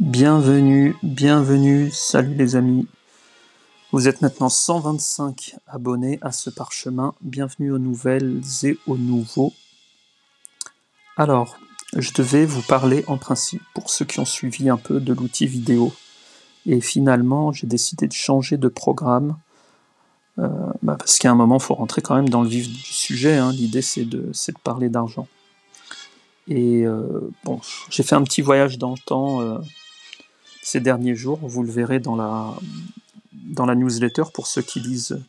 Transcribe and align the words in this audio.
Bienvenue, 0.00 0.96
bienvenue, 1.02 1.90
salut 1.92 2.34
les 2.34 2.56
amis. 2.56 2.88
Vous 3.92 4.08
êtes 4.08 4.22
maintenant 4.22 4.48
125 4.48 5.56
abonnés 5.66 6.18
à 6.22 6.32
ce 6.32 6.50
parchemin. 6.50 7.14
Bienvenue 7.20 7.72
aux 7.72 7.78
nouvelles 7.78 8.40
et 8.64 8.78
aux 8.86 8.96
nouveaux. 8.96 9.52
Alors, 11.16 11.56
je 11.94 12.10
devais 12.14 12.46
vous 12.46 12.62
parler 12.62 13.04
en 13.06 13.18
principe, 13.18 13.62
pour 13.74 13.90
ceux 13.90 14.04
qui 14.06 14.18
ont 14.18 14.24
suivi 14.24 14.70
un 14.70 14.78
peu, 14.78 14.98
de 14.98 15.12
l'outil 15.12 15.46
vidéo. 15.46 15.92
Et 16.66 16.80
finalement, 16.80 17.52
j'ai 17.52 17.66
décidé 17.66 18.08
de 18.08 18.12
changer 18.14 18.56
de 18.56 18.68
programme. 18.68 19.36
euh, 20.38 20.48
bah, 20.82 20.96
parce 20.98 21.18
qu'à 21.18 21.30
un 21.30 21.34
moment, 21.34 21.58
il 21.58 21.62
faut 21.62 21.74
rentrer 21.74 22.00
quand 22.02 22.14
même 22.16 22.28
dans 22.30 22.42
le 22.42 22.48
vif 22.48 22.68
du 22.68 22.80
sujet. 22.80 23.36
hein. 23.36 23.52
L'idée, 23.52 23.82
c'est 23.82 24.04
de, 24.04 24.18
de 24.32 24.58
parler 24.64 24.88
d'argent. 24.88 25.28
Et 26.48 26.84
euh, 26.84 27.30
bon, 27.44 27.60
j'ai 27.90 28.02
fait 28.02 28.14
un 28.16 28.22
petit 28.24 28.42
voyage 28.42 28.78
dans 28.78 28.92
le 28.92 28.98
temps 29.06 29.40
euh, 29.42 29.58
ces 30.62 30.80
derniers 30.80 31.14
jours. 31.14 31.40
Vous 31.42 31.62
le 31.62 31.70
verrez 31.70 32.00
dans 32.00 32.16
la, 32.16 32.54
dans 33.32 33.66
la 33.66 33.74
newsletter 33.74 34.24
pour 34.32 34.46
ceux 34.46 34.62
qui 34.62 34.80
lisent 34.80 35.20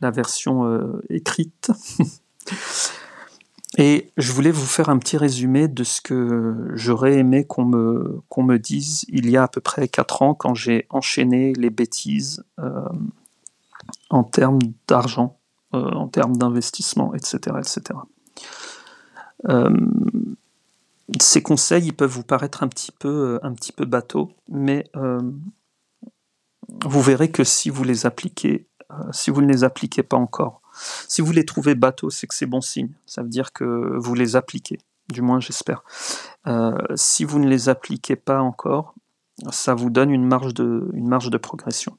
la 0.00 0.10
version 0.10 0.64
euh, 0.64 1.00
écrite. 1.08 1.70
Et 3.78 4.10
je 4.18 4.32
voulais 4.32 4.50
vous 4.50 4.66
faire 4.66 4.90
un 4.90 4.98
petit 4.98 5.16
résumé 5.16 5.66
de 5.66 5.82
ce 5.82 6.02
que 6.02 6.54
j'aurais 6.74 7.14
aimé 7.14 7.46
qu'on 7.46 7.64
me, 7.64 8.20
me 8.36 8.58
dise 8.58 9.06
il 9.08 9.30
y 9.30 9.36
a 9.38 9.44
à 9.44 9.48
peu 9.48 9.62
près 9.62 9.88
4 9.88 10.22
ans 10.22 10.34
quand 10.34 10.54
j'ai 10.54 10.86
enchaîné 10.90 11.54
les 11.54 11.70
bêtises 11.70 12.44
euh, 12.58 12.88
en 14.10 14.24
termes 14.24 14.58
d'argent, 14.88 15.38
euh, 15.74 15.90
en 15.92 16.06
termes 16.06 16.36
d'investissement, 16.36 17.14
etc. 17.14 17.56
etc. 17.60 17.98
ces 21.20 21.42
conseils, 21.42 21.86
ils 21.86 21.92
peuvent 21.92 22.10
vous 22.10 22.22
paraître 22.22 22.62
un 22.62 22.68
petit 22.68 22.92
peu, 22.92 23.08
euh, 23.08 23.38
un 23.42 23.52
petit 23.52 23.72
peu 23.72 23.84
bateaux, 23.84 24.32
mais 24.48 24.84
euh, 24.96 25.20
vous 26.84 27.02
verrez 27.02 27.30
que 27.30 27.44
si 27.44 27.70
vous 27.70 27.84
les 27.84 28.06
appliquez, 28.06 28.68
euh, 28.90 28.94
si 29.12 29.30
vous 29.30 29.42
ne 29.42 29.48
les 29.48 29.64
appliquez 29.64 30.02
pas 30.02 30.16
encore, 30.16 30.62
si 31.08 31.20
vous 31.20 31.32
les 31.32 31.44
trouvez 31.44 31.74
bateaux, 31.74 32.10
c'est 32.10 32.26
que 32.26 32.34
c'est 32.34 32.46
bon 32.46 32.60
signe. 32.60 32.94
Ça 33.04 33.22
veut 33.22 33.28
dire 33.28 33.52
que 33.52 33.96
vous 33.98 34.14
les 34.14 34.36
appliquez, 34.36 34.78
du 35.12 35.20
moins 35.20 35.38
j'espère. 35.38 35.84
Si 36.94 37.24
vous 37.24 37.38
ne 37.38 37.46
les 37.46 37.68
appliquez 37.68 38.16
pas 38.16 38.40
encore, 38.40 38.94
ça 39.50 39.74
vous 39.74 39.90
donne 39.90 40.10
une 40.10 40.26
marge 40.26 40.54
de, 40.54 40.88
une 40.94 41.08
marge 41.08 41.28
de 41.28 41.36
progression. 41.36 41.98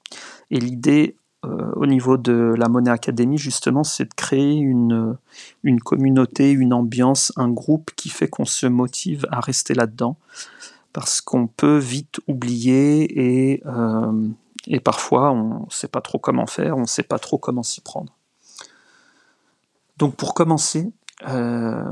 Et 0.50 0.60
l'idée 0.60 1.18
au 1.44 1.86
niveau 1.86 2.18
de 2.18 2.54
la 2.58 2.70
Monnaie 2.70 2.92
Académie, 2.92 3.38
justement, 3.38 3.84
c'est 3.84 4.06
de 4.06 4.14
créer 4.14 4.54
une, 4.54 5.18
une 5.64 5.80
communauté, 5.80 6.52
une 6.52 6.74
ambiance, 6.74 7.32
un 7.36 7.50
groupe 7.50 7.92
qui 7.96 8.10
fait 8.10 8.28
qu'on 8.28 8.46
se 8.46 8.66
motive 8.66 9.26
à 9.32 9.40
rester 9.40 9.74
là-dedans. 9.74 10.18
Parce 10.94 11.22
qu'on 11.22 11.48
peut 11.48 11.78
vite 11.78 12.20
oublier 12.28 13.52
et, 13.52 13.64
euh, 13.66 14.28
et 14.68 14.80
parfois 14.80 15.32
on 15.32 15.66
ne 15.66 15.72
sait 15.72 15.88
pas 15.88 16.02
trop 16.02 16.20
comment 16.20 16.46
faire, 16.46 16.78
on 16.78 16.82
ne 16.82 16.86
sait 16.86 17.02
pas 17.02 17.18
trop 17.18 17.40
comment 17.40 17.64
s'y 17.64 17.82
prendre. 17.82 18.14
Donc 19.98 20.16
pour 20.16 20.36
commencer, 20.36 20.92
euh, 21.28 21.84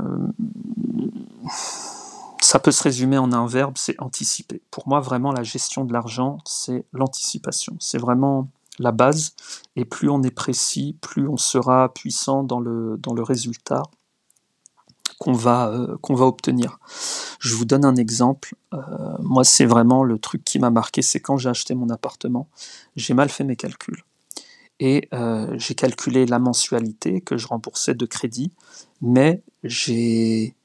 ça 2.40 2.58
peut 2.58 2.70
se 2.70 2.82
résumer 2.82 3.18
en 3.18 3.32
un 3.32 3.46
verbe, 3.46 3.74
c'est 3.76 4.00
anticiper. 4.00 4.60
Pour 4.70 4.88
moi, 4.88 5.00
vraiment, 5.00 5.32
la 5.32 5.42
gestion 5.42 5.84
de 5.84 5.92
l'argent, 5.92 6.38
c'est 6.44 6.84
l'anticipation. 6.92 7.76
C'est 7.80 7.98
vraiment 7.98 8.48
la 8.78 8.92
base. 8.92 9.34
Et 9.76 9.84
plus 9.84 10.08
on 10.08 10.22
est 10.22 10.30
précis, 10.30 10.96
plus 11.00 11.28
on 11.28 11.36
sera 11.36 11.92
puissant 11.92 12.42
dans 12.42 12.60
le, 12.60 12.96
dans 12.98 13.14
le 13.14 13.22
résultat 13.22 13.82
qu'on 15.18 15.32
va, 15.32 15.68
euh, 15.68 15.96
qu'on 15.98 16.14
va 16.14 16.26
obtenir. 16.26 16.78
Je 17.38 17.54
vous 17.54 17.64
donne 17.64 17.84
un 17.84 17.96
exemple. 17.96 18.54
Euh, 18.74 18.78
moi, 19.20 19.44
c'est 19.44 19.66
vraiment 19.66 20.02
le 20.02 20.18
truc 20.18 20.42
qui 20.44 20.58
m'a 20.58 20.70
marqué, 20.70 21.00
c'est 21.00 21.20
quand 21.20 21.36
j'ai 21.36 21.48
acheté 21.48 21.74
mon 21.74 21.90
appartement, 21.90 22.48
j'ai 22.96 23.14
mal 23.14 23.28
fait 23.28 23.44
mes 23.44 23.56
calculs. 23.56 24.02
Et 24.80 25.08
euh, 25.12 25.54
j'ai 25.58 25.76
calculé 25.76 26.26
la 26.26 26.40
mensualité 26.40 27.20
que 27.20 27.36
je 27.36 27.46
remboursais 27.46 27.94
de 27.94 28.06
crédit, 28.06 28.52
mais 29.00 29.42
j'ai... 29.62 30.56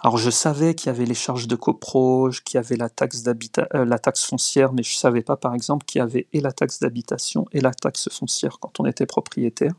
Alors 0.00 0.18
je 0.18 0.30
savais 0.30 0.74
qu'il 0.74 0.88
y 0.88 0.90
avait 0.90 1.06
les 1.06 1.14
charges 1.14 1.48
de 1.48 1.56
copro, 1.56 2.30
qu'il 2.44 2.56
y 2.56 2.58
avait 2.58 2.76
la 2.76 2.90
taxe, 2.90 3.24
euh, 3.26 3.86
foncière, 4.14 4.72
mais 4.72 4.82
je 4.82 4.94
ne 4.94 4.98
savais 4.98 5.22
pas 5.22 5.36
par 5.36 5.54
exemple 5.54 5.86
qu'il 5.86 6.00
y 6.00 6.02
avait 6.02 6.26
et 6.32 6.40
la 6.40 6.52
taxe 6.52 6.80
d'habitation 6.80 7.46
et 7.52 7.60
la 7.60 7.72
taxe 7.72 8.10
foncière 8.10 8.58
quand 8.60 8.78
on 8.78 8.84
était 8.84 9.06
propriétaire. 9.06 9.72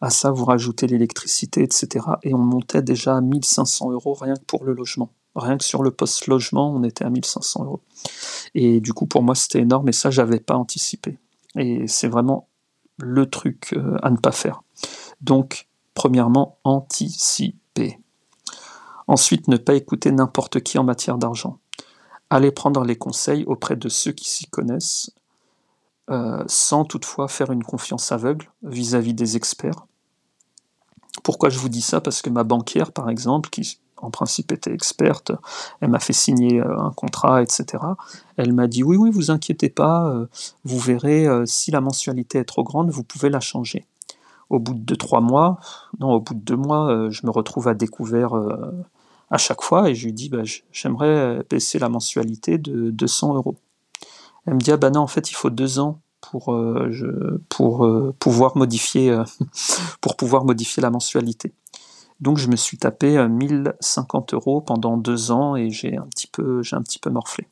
À 0.00 0.10
ça, 0.10 0.30
vous 0.30 0.44
rajoutez 0.44 0.86
l'électricité, 0.86 1.62
etc. 1.62 2.06
Et 2.22 2.34
on 2.34 2.38
montait 2.38 2.82
déjà 2.82 3.16
à 3.16 3.20
1500 3.20 3.90
euros 3.90 4.14
rien 4.14 4.34
que 4.34 4.44
pour 4.44 4.64
le 4.64 4.72
logement. 4.72 5.10
Rien 5.34 5.58
que 5.58 5.64
sur 5.64 5.82
le 5.82 5.90
post-logement, 5.90 6.72
on 6.72 6.84
était 6.84 7.04
à 7.04 7.10
1500 7.10 7.64
euros. 7.64 7.80
Et 8.54 8.80
du 8.80 8.92
coup, 8.92 9.06
pour 9.06 9.22
moi, 9.22 9.34
c'était 9.34 9.60
énorme 9.60 9.88
et 9.88 9.92
ça, 9.92 10.10
j'avais 10.10 10.40
pas 10.40 10.56
anticipé. 10.56 11.18
Et 11.56 11.88
c'est 11.88 12.08
vraiment 12.08 12.48
le 12.98 13.28
truc 13.28 13.72
euh, 13.76 13.96
à 14.02 14.10
ne 14.10 14.16
pas 14.16 14.32
faire. 14.32 14.62
Donc, 15.20 15.68
premièrement, 15.94 16.58
anticiper. 16.64 17.98
Ensuite, 19.06 19.48
ne 19.48 19.56
pas 19.56 19.74
écouter 19.74 20.10
n'importe 20.12 20.60
qui 20.60 20.78
en 20.78 20.84
matière 20.84 21.18
d'argent. 21.18 21.58
Allez 22.30 22.50
prendre 22.50 22.84
les 22.84 22.96
conseils 22.96 23.44
auprès 23.44 23.76
de 23.76 23.88
ceux 23.88 24.12
qui 24.12 24.28
s'y 24.28 24.46
connaissent, 24.46 25.10
euh, 26.10 26.42
sans 26.46 26.84
toutefois 26.84 27.28
faire 27.28 27.50
une 27.52 27.62
confiance 27.62 28.12
aveugle 28.12 28.50
vis-à-vis 28.62 29.14
des 29.14 29.36
experts. 29.36 29.86
Pourquoi 31.22 31.50
je 31.50 31.58
vous 31.58 31.68
dis 31.68 31.82
ça? 31.82 32.00
Parce 32.00 32.22
que 32.22 32.30
ma 32.30 32.44
banquière, 32.44 32.92
par 32.92 33.10
exemple, 33.10 33.50
qui 33.50 33.78
en 33.98 34.10
principe 34.10 34.52
était 34.52 34.72
experte, 34.72 35.32
elle 35.80 35.90
m'a 35.90 36.00
fait 36.00 36.12
signer 36.12 36.60
euh, 36.60 36.78
un 36.78 36.90
contrat, 36.90 37.42
etc. 37.42 37.82
Elle 38.36 38.52
m'a 38.52 38.66
dit 38.66 38.82
oui, 38.82 38.96
oui, 38.96 39.10
vous 39.10 39.30
inquiétez 39.30 39.68
pas, 39.68 40.08
euh, 40.08 40.26
vous 40.64 40.78
verrez, 40.78 41.26
si 41.46 41.70
la 41.70 41.80
mensualité 41.80 42.38
est 42.38 42.44
trop 42.44 42.64
grande, 42.64 42.90
vous 42.90 43.04
pouvez 43.04 43.28
la 43.28 43.40
changer. 43.40 43.86
Au 44.50 44.58
bout 44.58 44.74
de 44.74 44.94
trois 44.94 45.20
mois, 45.20 45.58
non, 46.00 46.12
au 46.12 46.20
bout 46.20 46.34
de 46.34 46.40
deux 46.40 46.56
mois, 46.56 47.08
je 47.10 47.26
me 47.26 47.30
retrouve 47.30 47.68
à 47.68 47.74
découvert 47.74 48.34
à 49.30 49.38
chaque 49.38 49.62
fois 49.62 49.90
et 49.90 49.94
je 49.94 50.06
lui 50.06 50.12
dis 50.12 50.28
bah, 50.28 50.42
j'aimerais 50.72 51.06
euh, 51.06 51.42
baisser 51.48 51.78
la 51.78 51.88
mensualité 51.88 52.58
de 52.58 52.90
200 52.90 53.34
euros. 53.34 53.56
Elle 54.46 54.54
me 54.54 54.60
dit 54.60 54.72
ah 54.72 54.76
bah 54.76 54.90
non, 54.90 55.00
en 55.00 55.06
fait, 55.06 55.30
il 55.30 55.34
faut 55.34 55.50
deux 55.50 55.78
ans 55.78 56.00
pour, 56.20 56.52
euh, 56.52 57.40
pour 57.48 57.84
euh, 57.84 58.14
pouvoir 58.18 58.56
modifier 58.56 59.16
pour 60.00 60.16
pouvoir 60.16 60.44
modifier 60.44 60.82
la 60.82 60.90
mensualité. 60.90 61.52
Donc 62.20 62.38
je 62.38 62.48
me 62.48 62.56
suis 62.56 62.78
tapé 62.78 63.18
euh, 63.18 63.28
1050 63.28 64.34
euros 64.34 64.60
pendant 64.60 64.96
deux 64.96 65.30
ans 65.30 65.56
et 65.56 65.70
j'ai 65.70 65.96
un 65.96 66.06
petit 66.06 66.26
peu 66.26 66.62
un 66.72 66.82
petit 66.82 66.98
peu 66.98 67.10
morflé. 67.10 67.46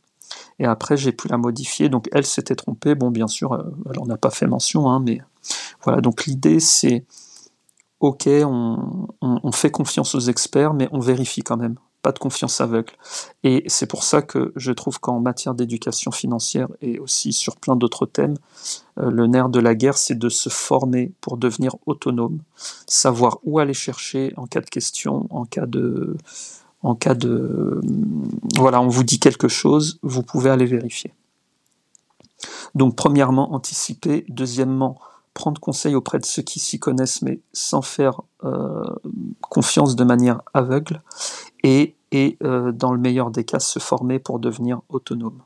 Et 0.59 0.67
après 0.67 0.97
j'ai 0.97 1.13
pu 1.13 1.29
la 1.29 1.37
modifier. 1.37 1.89
Donc 1.89 2.09
elle 2.13 2.27
s'était 2.27 2.55
trompée. 2.55 2.95
Bon 2.95 3.11
bien 3.11 3.27
sûr, 3.27 3.63
elle 3.91 3.99
en 3.99 4.09
a 4.09 4.17
pas 4.17 4.31
fait 4.31 4.47
mention, 4.47 4.91
hein, 4.91 5.01
mais 5.01 5.21
voilà. 5.83 6.01
Donc 6.01 6.25
l'idée 6.27 6.61
c'est 6.61 7.05
ok, 8.03 8.29
on, 8.43 9.53
fait 9.53 9.71
confiance 9.71 10.17
aux 10.17 10.21
experts, 10.21 10.75
mais 10.75 10.89
on 10.91 10.99
vérifie 10.99 11.43
quand 11.43 11.57
même. 11.57 11.77
Pas 12.03 12.11
de 12.11 12.19
confiance 12.19 12.61
aveugle. 12.61 12.93
Et 13.45 13.63
c'est 13.69 13.87
pour 13.87 14.03
ça 14.03 14.23
que 14.23 14.53
je 14.57 14.73
trouve 14.73 14.99
qu'en 14.99 15.21
matière 15.21 15.55
d'éducation 15.55 16.11
financière 16.11 16.67
et 16.81 16.99
aussi 16.99 17.33
sur 17.33 17.55
plein 17.55 17.77
d'autres 17.77 18.07
thèmes, 18.07 18.35
euh, 18.99 19.09
le 19.09 19.29
nerf 19.29 19.49
de 19.51 19.61
la 19.61 19.77
guerre, 19.77 19.97
c'est 19.97 20.19
de 20.19 20.29
se 20.29 20.49
former 20.49 21.13
pour 21.21 21.37
devenir 21.37 21.77
autonome, 21.87 22.41
savoir 22.89 23.39
où 23.45 23.61
aller 23.61 23.73
chercher 23.73 24.33
en 24.37 24.47
cas 24.47 24.61
de 24.61 24.69
question, 24.69 25.29
en 25.31 25.45
cas 25.45 25.67
de, 25.67 26.17
en 26.83 26.97
cas 26.97 27.15
de, 27.15 27.81
voilà, 28.57 28.81
on 28.81 28.89
vous 28.89 29.05
dit 29.05 29.21
quelque 29.21 29.47
chose, 29.47 30.01
vous 30.03 30.25
pouvez 30.25 30.51
aller 30.51 30.67
vérifier. 30.67 31.15
Donc, 32.75 32.97
premièrement, 32.97 33.55
anticiper. 33.55 34.25
Deuxièmement, 34.29 34.99
prendre 35.35 35.61
conseil 35.61 35.95
auprès 35.95 36.19
de 36.19 36.25
ceux 36.25 36.43
qui 36.43 36.61
s'y 36.61 36.79
connaissent, 36.79 37.23
mais 37.23 37.41
sans 37.53 37.83
faire 37.83 38.21
euh, 38.45 38.85
confiance 39.41 39.97
de 39.97 40.05
manière 40.05 40.43
aveugle. 40.55 41.03
Et, 41.63 41.97
et 42.11 42.37
euh, 42.43 42.73
dans 42.73 42.93
le 42.93 42.99
meilleur 42.99 43.31
des 43.31 43.45
cas, 43.45 43.59
se 43.59 43.79
former 43.79 44.19
pour 44.19 44.39
devenir 44.39 44.83
autonome. 44.89 45.43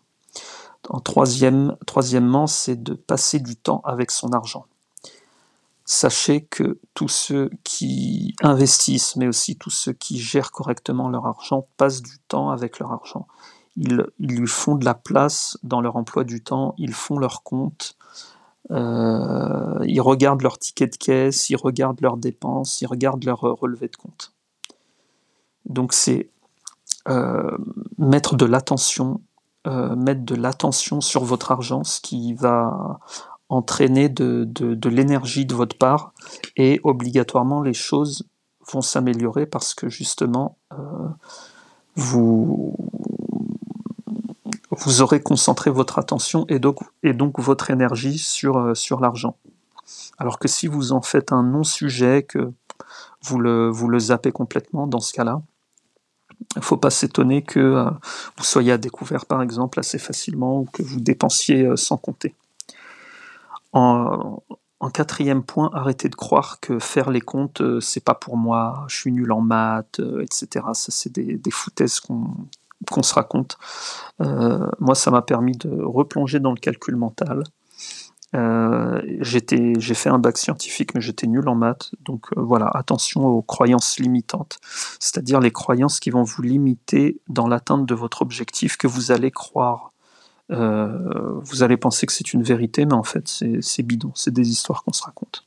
En 0.88 1.00
troisième, 1.00 1.76
troisièmement, 1.86 2.46
c'est 2.46 2.82
de 2.82 2.94
passer 2.94 3.40
du 3.40 3.56
temps 3.56 3.80
avec 3.84 4.10
son 4.10 4.32
argent. 4.32 4.66
Sachez 5.84 6.42
que 6.42 6.80
tous 6.94 7.08
ceux 7.08 7.50
qui 7.62 8.34
investissent, 8.42 9.14
mais 9.16 9.28
aussi 9.28 9.56
tous 9.56 9.70
ceux 9.70 9.92
qui 9.92 10.18
gèrent 10.18 10.50
correctement 10.50 11.08
leur 11.08 11.26
argent, 11.26 11.66
passent 11.76 12.02
du 12.02 12.18
temps 12.28 12.50
avec 12.50 12.80
leur 12.80 12.92
argent. 12.92 13.26
Ils, 13.76 14.04
ils 14.18 14.36
lui 14.36 14.48
font 14.48 14.74
de 14.74 14.84
la 14.84 14.94
place 14.94 15.58
dans 15.62 15.80
leur 15.80 15.96
emploi 15.96 16.24
du 16.24 16.42
temps, 16.42 16.74
ils 16.78 16.94
font 16.94 17.18
leur 17.18 17.42
compte, 17.42 17.96
euh, 18.70 19.78
ils 19.84 20.00
regardent 20.00 20.42
leur 20.42 20.58
ticket 20.58 20.86
de 20.88 20.96
caisse, 20.96 21.50
ils 21.50 21.56
regardent 21.56 22.00
leurs 22.00 22.16
dépenses, 22.16 22.80
ils 22.80 22.86
regardent 22.86 23.24
leur 23.24 23.44
euh, 23.44 23.52
relevé 23.52 23.88
de 23.88 23.96
compte. 23.96 24.32
Donc 25.66 25.92
c'est 25.92 26.30
euh, 27.08 27.56
mettre 27.98 28.36
de 28.36 28.44
l'attention, 28.44 29.20
mettre 29.96 30.24
de 30.24 30.36
l'attention 30.36 31.00
sur 31.00 31.24
votre 31.24 31.50
argent, 31.50 31.82
ce 31.82 32.00
qui 32.00 32.34
va 32.34 33.00
entraîner 33.48 34.08
de, 34.08 34.88
l'énergie 34.88 35.44
de 35.44 35.54
votre 35.56 35.76
part 35.76 36.12
et 36.56 36.80
obligatoirement 36.84 37.62
les 37.62 37.74
choses 37.74 38.28
vont 38.72 38.80
s'améliorer 38.80 39.44
parce 39.44 39.74
que 39.74 39.88
justement 39.88 40.56
vous 41.96 42.76
vous 44.70 45.02
aurez 45.02 45.22
concentré 45.22 45.70
votre 45.70 45.98
attention 45.98 46.46
et 46.48 46.58
donc, 46.58 47.40
votre 47.40 47.70
énergie 47.70 48.18
sur, 48.18 48.58
euh, 48.58 48.74
sur 48.74 49.00
l'argent. 49.00 49.36
Alors 50.18 50.38
que 50.38 50.48
si 50.48 50.66
vous 50.66 50.92
en 50.92 51.02
faites 51.02 51.32
un 51.32 51.42
non-sujet, 51.42 52.24
que 52.24 52.52
vous 53.22 53.38
le, 53.38 53.68
vous 53.68 53.88
le 53.88 53.98
zappez 53.98 54.32
complètement, 54.32 54.86
dans 54.86 55.00
ce 55.00 55.12
cas-là, 55.12 55.40
il 56.56 56.58
ne 56.58 56.62
faut 56.62 56.76
pas 56.76 56.90
s'étonner 56.90 57.42
que 57.42 57.60
euh, 57.60 57.90
vous 58.36 58.44
soyez 58.44 58.72
à 58.72 58.78
découvert, 58.78 59.26
par 59.26 59.42
exemple, 59.42 59.78
assez 59.78 59.98
facilement 59.98 60.60
ou 60.60 60.64
que 60.64 60.82
vous 60.82 61.00
dépensiez 61.00 61.62
euh, 61.62 61.76
sans 61.76 61.96
compter. 61.96 62.34
En, 63.72 64.40
quatrième 64.92 65.42
point, 65.42 65.70
arrêtez 65.74 66.08
de 66.08 66.14
croire 66.14 66.60
que 66.60 66.78
faire 66.78 67.10
les 67.10 67.20
comptes, 67.20 67.60
c'est 67.80 68.02
pas 68.02 68.14
pour 68.14 68.36
moi, 68.36 68.84
je 68.88 68.96
suis 68.96 69.12
nul 69.12 69.32
en 69.32 69.40
maths, 69.40 70.00
etc. 70.22 70.64
Ça, 70.72 70.92
c'est 70.92 71.12
des 71.12 71.50
foutaises 71.50 72.00
qu'on 72.00 72.28
qu'on 72.90 73.02
se 73.02 73.14
raconte. 73.14 73.58
Euh, 74.20 74.66
moi, 74.78 74.94
ça 74.94 75.10
m'a 75.10 75.22
permis 75.22 75.56
de 75.56 75.70
replonger 75.82 76.40
dans 76.40 76.50
le 76.50 76.58
calcul 76.58 76.96
mental. 76.96 77.42
Euh, 78.34 79.00
j'ai 79.20 79.94
fait 79.94 80.08
un 80.08 80.18
bac 80.18 80.36
scientifique, 80.36 80.94
mais 80.94 81.00
j'étais 81.00 81.26
nul 81.26 81.48
en 81.48 81.54
maths. 81.54 81.92
Donc 82.00 82.26
euh, 82.36 82.42
voilà, 82.42 82.68
attention 82.74 83.24
aux 83.26 83.42
croyances 83.42 83.98
limitantes, 83.98 84.58
c'est-à-dire 85.00 85.40
les 85.40 85.52
croyances 85.52 86.00
qui 86.00 86.10
vont 86.10 86.22
vous 86.22 86.42
limiter 86.42 87.20
dans 87.28 87.46
l'atteinte 87.46 87.86
de 87.86 87.94
votre 87.94 88.22
objectif 88.22 88.76
que 88.76 88.86
vous 88.86 89.10
allez 89.12 89.30
croire. 89.30 89.92
vous 90.48 91.62
allez 91.62 91.76
penser 91.76 92.06
que 92.06 92.12
c'est 92.12 92.32
une 92.32 92.42
vérité, 92.42 92.84
mais 92.84 92.94
en 92.94 93.02
fait, 93.02 93.42
c'est 93.60 93.82
bidon, 93.82 94.12
c'est 94.14 94.32
des 94.32 94.48
histoires 94.50 94.84
qu'on 94.84 94.92
se 94.92 95.02
raconte. 95.02 95.44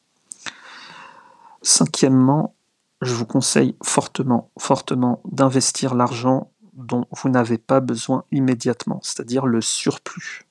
Cinquièmement, 1.62 2.56
je 3.02 3.14
vous 3.14 3.26
conseille 3.26 3.76
fortement, 3.84 4.50
fortement 4.58 5.22
d'investir 5.26 5.96
l'argent 5.96 6.52
dont 6.80 7.06
vous 7.12 7.30
n'avez 7.30 7.58
pas 7.58 7.80
besoin 7.80 8.24
immédiatement, 8.32 9.00
c'est-à-dire 9.04 9.46
le 9.46 9.62
surplus. 9.62 10.46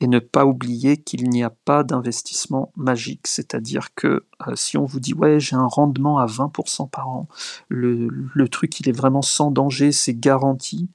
Et 0.00 0.06
ne 0.06 0.18
pas 0.18 0.44
oublier 0.44 0.96
qu'il 0.96 1.30
n'y 1.30 1.42
a 1.42 1.50
pas 1.50 1.82
d'investissement 1.84 2.72
magique, 2.76 3.26
c'est-à-dire 3.26 3.94
que 3.94 4.24
euh, 4.46 4.56
si 4.56 4.76
on 4.76 4.84
vous 4.84 5.00
dit 5.00 5.14
ouais 5.14 5.40
j'ai 5.40 5.56
un 5.56 5.66
rendement 5.66 6.18
à 6.18 6.26
20% 6.26 6.90
par 6.90 7.08
an, 7.08 7.28
le, 7.68 8.48
truc 8.48 8.80
il 8.80 8.88
est 8.88 8.92
vraiment 8.92 9.22
sans 9.22 9.50
danger, 9.50 9.92
c'est 9.92 10.14
garanti, 10.14 10.88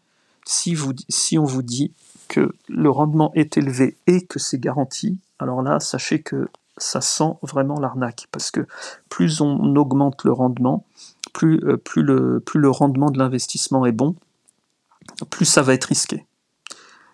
si, 0.45 0.75
vous, 0.75 0.93
si 1.07 1.37
on 1.37 1.45
vous 1.45 1.63
dit 1.63 1.93
que 2.27 2.53
le 2.67 2.89
rendement 2.89 3.31
est 3.35 3.57
élevé 3.57 3.97
et 4.05 4.25
que 4.25 4.37
c'est 4.37 4.59
garanti, 4.59 5.17
alors 5.39 5.61
là 5.61 5.79
sachez 5.79 6.21
que 6.21 6.49
ça 6.77 7.01
sent 7.01 7.33
vraiment 7.41 7.79
l'arnaque, 7.79 8.27
parce 8.31 8.51
que 8.51 8.67
plus 9.09 9.41
on 9.41 9.75
augmente 9.75 10.23
le 10.23 10.33
rendement, 10.33 10.85
plus, 11.33 11.59
euh, 11.63 11.77
plus, 11.77 12.03
le, 12.03 12.39
plus 12.39 12.59
le 12.59 12.69
rendement 12.69 13.11
de 13.11 13.17
l'investissement 13.17 13.85
est 13.85 13.91
bon, 13.91 14.15
plus 15.29 15.45
ça 15.45 15.61
va 15.61 15.73
être 15.73 15.85
risqué. 15.85 16.25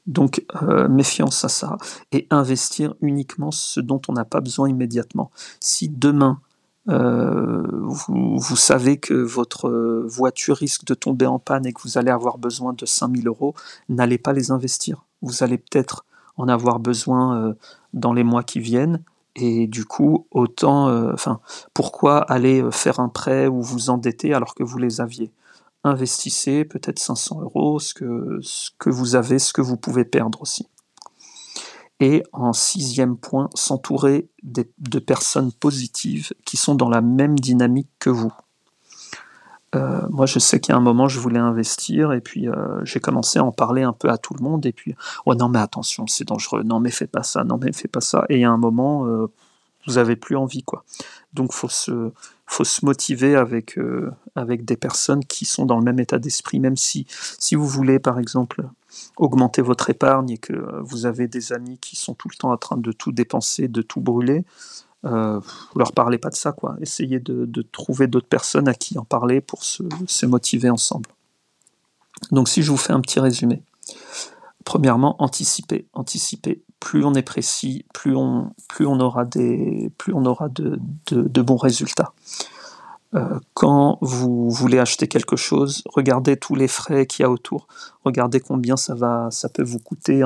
Donc 0.05 0.45
euh, 0.61 0.87
méfiance 0.87 1.43
à 1.43 1.49
ça 1.49 1.77
et 2.11 2.27
investir 2.29 2.93
uniquement 3.01 3.51
ce 3.51 3.79
dont 3.79 4.01
on 4.07 4.13
n'a 4.13 4.25
pas 4.25 4.39
besoin 4.39 4.69
immédiatement. 4.69 5.31
Si 5.59 5.89
demain 5.89 6.39
euh, 6.87 7.63
vous, 7.71 8.55
savez 8.55 8.97
que 8.97 9.15
votre 9.15 10.03
voiture 10.05 10.57
risque 10.57 10.85
de 10.85 10.93
tomber 10.93 11.25
en 11.25 11.39
panne 11.39 11.65
et 11.65 11.73
que 11.73 11.81
vous 11.81 11.97
allez 11.97 12.11
avoir 12.11 12.37
besoin 12.37 12.73
de 12.73 12.85
5000 12.85 13.27
euros, 13.27 13.55
n'allez 13.89 14.19
pas 14.19 14.33
les 14.33 14.51
investir. 14.51 15.03
Vous 15.23 15.41
allez 15.41 15.57
peut-être 15.57 16.05
en 16.37 16.47
avoir 16.47 16.79
besoin 16.79 17.37
euh, 17.37 17.53
dans 17.93 18.13
les 18.13 18.23
mois 18.23 18.43
qui 18.43 18.59
viennent 18.59 19.01
et 19.35 19.65
du 19.67 19.83
coup, 19.83 20.27
autant, 20.31 20.87
enfin, 21.11 21.41
pourquoi 21.73 22.19
aller 22.19 22.63
faire 22.71 23.01
un 23.01 23.09
prêt 23.09 23.47
ou 23.47 23.61
vous 23.61 23.89
endetter 23.89 24.33
alors 24.33 24.55
que 24.55 24.63
vous 24.63 24.77
les 24.77 25.01
aviez? 25.01 25.29
Investissez 25.85 26.65
peut-être 26.65 26.99
500 26.99 27.41
euros, 27.41 27.79
ce 27.79 27.93
que, 27.93 28.89
vous 28.89 29.15
avez, 29.15 29.39
ce 29.39 29.53
que 29.53 29.61
vous 29.61 29.77
pouvez 29.77 30.03
perdre 30.03 30.41
aussi. 30.41 30.67
Et 32.01 32.23
en 32.33 32.51
sixième 32.51 33.15
point, 33.15 33.49
s'entourer 33.53 34.29
de 34.43 34.99
personnes 34.99 35.53
positives 35.53 36.33
qui 36.45 36.57
sont 36.57 36.75
dans 36.75 36.89
la 36.89 37.01
même 37.01 37.39
dynamique 37.39 37.89
que 37.99 38.09
vous. 38.09 38.33
Euh, 39.75 40.01
moi, 40.09 40.25
je 40.25 40.39
sais 40.39 40.59
a 40.69 40.75
un 40.75 40.81
moment, 40.81 41.07
je 41.07 41.19
voulais 41.19 41.39
investir 41.39 42.13
et 42.13 42.21
puis 42.21 42.47
euh, 42.47 42.83
j'ai 42.83 42.99
commencé 42.99 43.39
à 43.39 43.43
en 43.43 43.51
parler 43.51 43.83
un 43.83 43.93
peu 43.93 44.09
à 44.09 44.17
tout 44.17 44.33
le 44.33 44.43
monde. 44.43 44.65
Et 44.65 44.71
puis, 44.71 44.95
oh 45.25 45.35
non, 45.35 45.49
mais 45.49 45.59
attention, 45.59 46.07
c'est 46.07 46.27
dangereux. 46.27 46.63
Non, 46.63 46.79
mais 46.79 46.91
fais 46.91 47.07
pas 47.07 47.23
ça. 47.23 47.43
Non, 47.43 47.57
mais 47.61 47.71
fais 47.73 47.87
pas 47.87 48.01
ça. 48.01 48.25
Et 48.29 48.43
a 48.45 48.51
un 48.51 48.57
moment, 48.57 49.05
euh, 49.07 49.27
vous 49.85 49.97
avez 49.97 50.15
plus 50.15 50.35
envie, 50.35 50.63
quoi. 50.63 50.83
Donc, 51.33 51.51
faut 51.51 51.69
se, 51.69 52.11
faut 52.45 52.63
se 52.63 52.85
motiver 52.85 53.35
avec, 53.35 53.77
euh, 53.77 54.11
avec 54.35 54.65
des 54.65 54.77
personnes 54.77 55.25
qui 55.25 55.45
sont 55.45 55.65
dans 55.65 55.77
le 55.77 55.83
même 55.83 55.99
état 55.99 56.19
d'esprit, 56.19 56.59
même 56.59 56.77
si, 56.77 57.05
si 57.39 57.55
vous 57.55 57.67
voulez, 57.67 57.99
par 57.99 58.19
exemple, 58.19 58.63
augmenter 59.17 59.61
votre 59.61 59.89
épargne 59.89 60.31
et 60.31 60.37
que 60.37 60.53
vous 60.81 61.05
avez 61.05 61.27
des 61.27 61.53
amis 61.53 61.77
qui 61.79 61.95
sont 61.95 62.13
tout 62.13 62.29
le 62.29 62.35
temps 62.35 62.51
en 62.51 62.57
train 62.57 62.77
de 62.77 62.91
tout 62.91 63.11
dépenser, 63.11 63.67
de 63.67 63.81
tout 63.81 63.99
brûler, 63.99 64.45
euh, 65.05 65.39
leur 65.75 65.91
parlez 65.91 66.17
pas 66.17 66.29
de 66.29 66.35
ça, 66.35 66.51
quoi. 66.51 66.77
Essayez 66.81 67.19
de, 67.19 67.45
de 67.45 67.61
trouver 67.61 68.07
d'autres 68.07 68.27
personnes 68.27 68.67
à 68.67 68.73
qui 68.73 68.97
en 68.97 69.05
parler 69.05 69.41
pour 69.41 69.63
se, 69.63 69.83
se 70.07 70.25
motiver 70.25 70.69
ensemble. 70.69 71.09
Donc 72.31 72.49
si 72.49 72.63
je 72.63 72.71
vous 72.71 72.77
fais 72.77 72.93
un 72.93 73.01
petit 73.01 73.19
résumé. 73.19 73.61
Premièrement, 74.63 75.21
anticiper. 75.21 75.85
Anticiper. 75.93 76.61
Plus 76.79 77.03
on 77.03 77.13
est 77.13 77.23
précis, 77.23 77.85
plus 77.93 78.15
on, 78.15 78.51
aura, 78.99 79.25
de, 79.25 79.89
bons 81.41 81.57
résultats. 81.57 82.13
Euh, 83.15 83.39
quand 83.53 83.97
vous 84.01 84.49
voulez 84.49 84.77
acheter 84.79 85.07
quelque 85.07 85.35
chose, 85.35 85.83
regardez 85.87 86.37
tous 86.37 86.55
les 86.55 86.67
frais 86.67 87.05
qu'il 87.05 87.23
y 87.23 87.25
a 87.25 87.29
autour. 87.29 87.67
Regardez 88.03 88.39
combien 88.39 88.77
ça, 88.77 88.93
va, 88.93 89.29
ça 89.31 89.49
peut 89.49 89.63
vous 89.63 89.79
coûter 89.79 90.23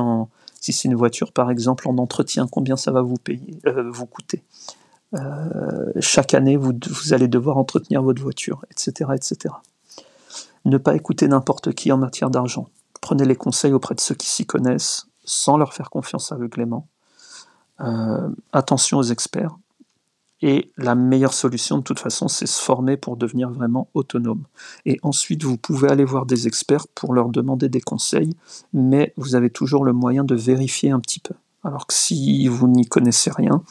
si 0.60 0.74
c'est 0.74 0.88
une 0.88 0.96
voiture 0.96 1.32
par 1.32 1.52
exemple, 1.52 1.88
en 1.88 1.98
entretien, 1.98 2.48
combien 2.48 2.76
ça 2.76 2.92
va 2.92 3.02
vous 3.02 3.18
euh, 3.66 3.92
coûter. 4.10 4.44
Euh, 5.16 5.92
chaque 6.00 6.34
année, 6.34 6.56
vous, 6.56 6.74
vous, 6.90 7.14
allez 7.14 7.28
devoir 7.28 7.58
entretenir 7.58 8.04
votre 8.04 8.22
voiture, 8.22 8.64
etc., 8.72 9.12
etc. 9.16 9.56
Ne 10.66 10.78
pas 10.78 10.96
écouter 10.96 11.28
n'importe 11.28 11.74
qui 11.74 11.92
en 11.92 11.98
matière 11.98 12.30
d'argent. 12.30 12.68
Prenez 13.02 13.26
les 13.26 13.36
conseils 13.36 13.74
auprès 13.74 13.96
de 13.96 14.02
ceux 14.02 14.16
qui 14.16 14.28
s'y 14.28 14.46
connaissent, 14.46 15.08
sans 15.30 15.58
leur 15.58 15.74
faire 15.74 15.90
confiance 15.90 16.32
aveuglément. 16.32 16.88
Euh, 17.82 18.30
attention 18.52 18.98
aux 18.98 19.04
experts. 19.04 19.56
Et 20.42 20.72
la 20.78 20.96
meilleure 20.96 21.34
solution, 21.34 21.78
de 21.78 21.84
toute 21.84 22.00
façon, 22.00 22.30
c'est 22.30 22.46
se 22.46 22.62
former 22.62 22.96
pour 22.96 23.18
devenir 23.18 23.50
vraiment 23.50 23.90
autonome. 23.94 24.44
Et 24.86 24.98
ensuite, 25.04 25.44
vous 25.44 25.58
pouvez 25.58 25.90
aller 25.90 26.06
voir 26.06 26.26
des 26.26 26.48
experts 26.48 26.88
pour 26.96 27.14
leur 27.14 27.30
demander 27.30 27.68
des 27.68 27.82
conseils, 27.82 28.36
mais 28.74 29.14
vous 29.18 29.36
avez 29.36 29.50
toujours 29.50 29.84
le 29.84 29.92
moyen 29.92 30.24
de 30.24 30.36
vérifier 30.36 30.92
un 30.92 31.00
petit 31.00 31.20
peu. 31.20 31.36
Alors 31.64 31.88
que 31.88 31.94
si 31.94 32.48
vous 32.48 32.70
n'y 32.70 32.86
connaissez 32.86 33.32
rien, 33.32 33.62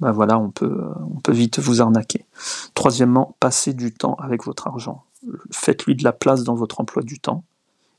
ben 0.00 0.10
voilà, 0.10 0.38
on 0.38 0.50
peut, 0.50 0.84
on 1.14 1.20
peut 1.20 1.32
vite 1.32 1.60
vous 1.60 1.80
arnaquer. 1.80 2.26
Troisièmement, 2.74 3.36
passez 3.38 3.72
du 3.72 3.94
temps 3.94 4.14
avec 4.14 4.44
votre 4.44 4.66
argent. 4.66 5.04
Faites-lui 5.52 5.94
de 5.94 6.02
la 6.02 6.12
place 6.12 6.42
dans 6.42 6.54
votre 6.54 6.80
emploi 6.80 7.02
du 7.02 7.20
temps 7.20 7.44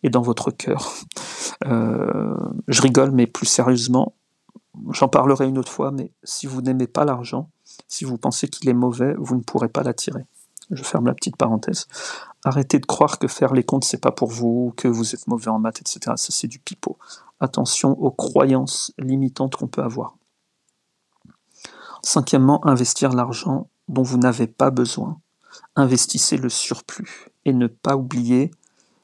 et 0.03 0.10
dans 0.10 0.22
votre 0.22 0.51
cœur. 0.51 0.93
Euh, 1.67 2.36
je 2.67 2.81
rigole, 2.81 3.12
mais 3.12 3.27
plus 3.27 3.46
sérieusement, 3.46 4.15
j'en 4.89 5.08
parlerai 5.08 5.48
une 5.48 5.58
autre 5.58 5.72
fois, 5.72 5.91
mais 5.91 6.12
si 6.24 6.48
vous 6.48 6.62
n'aimez 6.62 6.88
pas 6.88 7.05
l'argent, 7.05 7.50
si 7.88 8.03
vous 8.03 8.17
pensez 8.17 8.48
qu'il 8.48 8.67
est 8.70 8.74
mauvais, 8.74 9.13
vous 9.20 9.36
ne 9.36 9.41
pourrez 9.41 9.67
pas 9.67 9.84
l'attirer. 9.84 10.25
Je 10.72 10.84
ferme 10.84 11.05
la 11.05 11.13
petite 11.13 11.36
parenthèse. 11.36 11.88
Arrêtez 12.43 12.79
de 12.79 12.86
croire 12.86 13.20
que 13.20 13.27
faire 13.27 13.53
les 13.53 13.63
comptes, 13.63 13.84
c'est 13.84 14.01
pas 14.01 14.12
pour 14.12 14.29
vous, 14.29 14.74
que 14.77 14.88
vous 14.88 15.13
êtes 15.13 15.27
mauvais 15.27 15.50
en 15.50 15.60
maths, 15.60 15.81
etc. 15.81 16.00
Ça, 16.15 16.31
c'est 16.31 16.48
du 16.48 16.60
pipeau. 16.60 16.98
Attention 17.39 17.91
aux 18.00 18.12
croyances 18.12 18.93
limitantes 18.98 19.55
qu'on 19.55 19.67
peut 19.67 19.84
avoir. 19.84 20.15
Cinquièmement, 22.03 22.65
investir 22.65 23.12
l'argent 23.12 23.70
dont 23.88 24.03
vous 24.03 24.17
n'avez 24.17 24.48
pas 24.48 24.72
besoin. 24.72 25.20
Investissez 25.75 26.38
le 26.38 26.50
surplus 26.50 27.27
et 27.46 27.53
ne 27.53 27.67
pas 27.67 27.98
oublier 27.98 28.51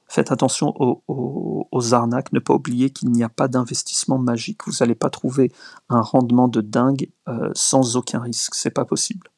Faites 0.08 0.32
attention 0.32 0.74
aux, 0.78 1.94
arnaques, 1.94 2.32
ne 2.32 2.40
pas 2.40 2.54
oublier 2.54 2.90
qu'il 2.90 3.12
n'y 3.12 3.24
a 3.24 3.30
pas 3.30 3.48
d'investissement 3.48 4.18
magique. 4.18 4.62
Vous 4.66 4.78
n'allez 4.80 4.96
pas 4.96 5.10
trouver 5.10 5.52
un 5.90 6.02
rendement 6.02 6.48
de 6.48 6.62
dingue 6.62 7.10
euh, 7.28 7.52
sans 7.54 7.98
aucun 7.98 8.20
risque, 8.22 8.56
c'est 8.56 8.72
pas 8.72 8.86
possible. 8.86 9.30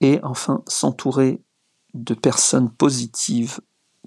Et 0.00 0.20
enfin, 0.24 0.62
s'entourer 0.66 1.40
de 1.94 2.14
personnes 2.14 2.70
positives 2.70 3.60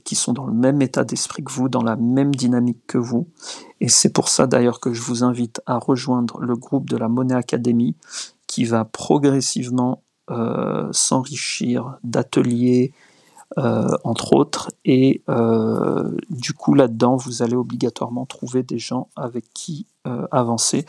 qui 0.03 0.15
sont 0.15 0.33
dans 0.33 0.45
le 0.45 0.53
même 0.53 0.81
état 0.81 1.03
d'esprit 1.03 1.43
que 1.43 1.51
vous, 1.51 1.69
dans 1.69 1.83
la 1.83 1.95
même 1.95 2.35
dynamique 2.35 2.85
que 2.85 2.97
vous. 2.97 3.27
Et 3.81 3.89
c'est 3.89 4.13
pour 4.13 4.29
ça 4.29 4.47
d'ailleurs 4.47 4.79
que 4.79 4.93
je 4.93 5.01
vous 5.01 5.23
invite 5.23 5.61
à 5.65 5.77
rejoindre 5.77 6.39
le 6.39 6.55
groupe 6.55 6.89
de 6.89 6.97
la 6.97 7.07
Monnaie 7.07 7.35
Academy 7.35 7.95
qui 8.45 8.65
va 8.65 8.85
progressivement 8.85 10.03
euh, 10.29 10.87
s'enrichir 10.91 11.97
d'ateliers, 12.03 12.93
entre 13.57 14.33
autres. 14.33 14.71
Et 14.83 15.21
euh, 15.29 16.17
du 16.29 16.53
coup, 16.53 16.73
là-dedans, 16.73 17.15
vous 17.15 17.41
allez 17.41 17.55
obligatoirement 17.55 18.25
trouver 18.25 18.63
des 18.63 18.79
gens 18.79 19.09
avec 19.15 19.45
qui 19.53 19.85
euh, 20.07 20.27
avancer. 20.31 20.85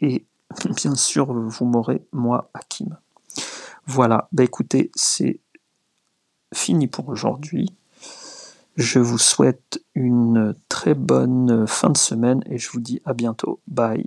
Et 0.00 0.24
bien 0.76 0.94
sûr, 0.94 1.32
vous 1.32 1.64
m'aurez, 1.64 2.04
moi, 2.12 2.50
Hakim. 2.54 2.96
Voilà, 3.86 4.28
bah 4.32 4.44
écoutez, 4.44 4.90
c'est 4.94 5.40
fini 6.54 6.86
pour 6.86 7.08
aujourd'hui. 7.08 7.74
Je 8.76 8.98
vous 8.98 9.18
souhaite 9.18 9.82
une 9.94 10.54
très 10.68 10.94
bonne 10.94 11.66
fin 11.66 11.90
de 11.90 11.96
semaine 11.96 12.42
et 12.46 12.58
je 12.58 12.70
vous 12.70 12.80
dis 12.80 13.00
à 13.04 13.14
bientôt. 13.14 13.60
Bye. 13.66 14.06